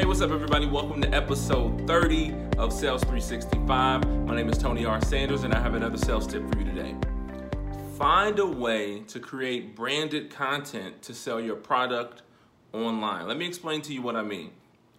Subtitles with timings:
[0.00, 0.64] Hey, what's up, everybody?
[0.64, 4.26] Welcome to episode 30 of Sales 365.
[4.26, 4.98] My name is Tony R.
[5.02, 6.96] Sanders, and I have another sales tip for you today.
[7.98, 12.22] Find a way to create branded content to sell your product
[12.72, 13.28] online.
[13.28, 14.52] Let me explain to you what I mean.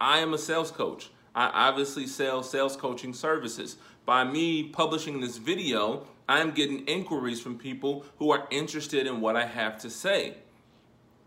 [0.00, 1.10] I am a sales coach.
[1.32, 3.76] I obviously sell sales coaching services.
[4.04, 9.36] By me publishing this video, I'm getting inquiries from people who are interested in what
[9.36, 10.38] I have to say.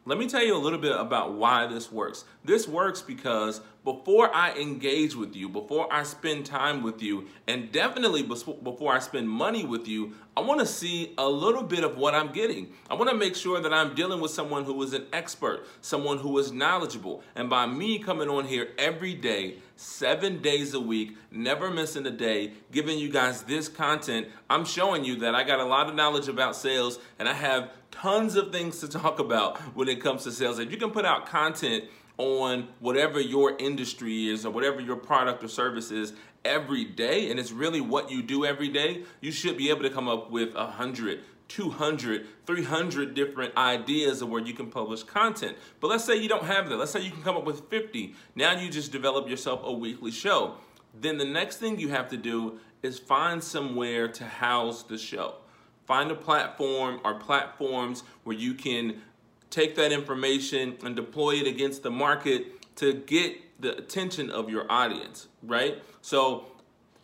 [0.03, 2.25] Let me tell you a little bit about why this works.
[2.43, 7.71] This works because before I engage with you, before I spend time with you, and
[7.71, 11.97] definitely before I spend money with you, I want to see a little bit of
[11.97, 12.73] what I'm getting.
[12.89, 16.17] I want to make sure that I'm dealing with someone who is an expert, someone
[16.17, 17.21] who is knowledgeable.
[17.35, 22.11] And by me coming on here every day, seven days a week, never missing a
[22.11, 25.95] day, giving you guys this content, I'm showing you that I got a lot of
[25.95, 30.23] knowledge about sales and I have tons of things to talk about when it comes
[30.23, 30.57] to sales.
[30.57, 31.83] If you can put out content
[32.17, 37.39] on whatever your industry is or whatever your product or service is every day, and
[37.39, 40.55] it's really what you do every day, you should be able to come up with
[40.55, 45.55] hundred, 200, 300 different ideas of where you can publish content.
[45.79, 46.77] But let's say you don't have that.
[46.77, 48.15] Let's say you can come up with 50.
[48.33, 50.55] Now you just develop yourself a weekly show.
[50.99, 55.35] Then the next thing you have to do is find somewhere to house the show.
[55.85, 59.01] Find a platform or platforms where you can
[59.49, 64.71] take that information and deploy it against the market to get the attention of your
[64.71, 65.83] audience, right?
[66.01, 66.45] So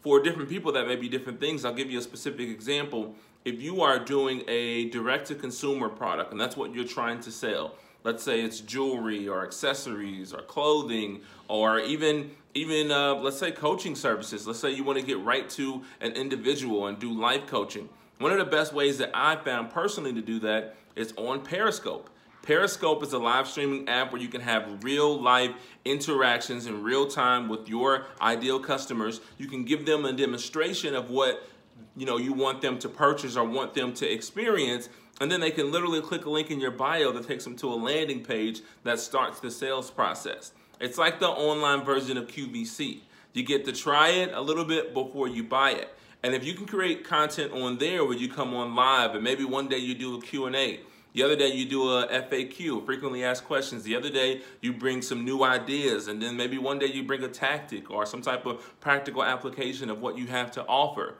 [0.01, 1.65] for different people that may be different things.
[1.65, 3.13] I'll give you a specific example.
[3.43, 7.31] If you are doing a direct to consumer product and that's what you're trying to
[7.31, 13.51] sell, let's say it's jewelry or accessories or clothing or even even uh, let's say
[13.51, 17.45] coaching services let's say you want to get right to an individual and do life
[17.45, 17.89] coaching
[18.19, 22.09] one of the best ways that I found personally to do that is on Periscope.
[22.41, 25.51] Periscope is a live streaming app where you can have real life
[25.83, 29.19] interactions in real time with your ideal customers.
[29.37, 31.47] You can give them a demonstration of what
[31.95, 34.89] you know you want them to purchase or want them to experience
[35.19, 37.73] and then they can literally click a link in your bio that takes them to
[37.73, 40.51] a landing page that starts the sales process.
[40.79, 43.01] It's like the online version of QVC.
[43.33, 45.93] You get to try it a little bit before you buy it.
[46.27, 49.45] And if you can create content on there where you come on live and maybe
[49.45, 50.81] one day you do a Q&A,
[51.13, 53.83] the other day you do a FAQ, frequently asked questions.
[53.83, 57.23] The other day you bring some new ideas and then maybe one day you bring
[57.23, 61.15] a tactic or some type of practical application of what you have to offer.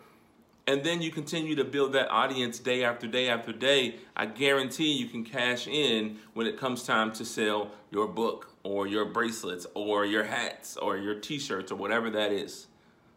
[0.68, 4.00] And then you continue to build that audience day after day after day.
[4.14, 8.88] I guarantee you can cash in when it comes time to sell your book or
[8.88, 12.68] your bracelets or your hats or your t-shirts or whatever that is.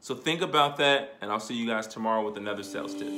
[0.02, 3.08] So think about that, and I'll see you guys tomorrow with another sales tip.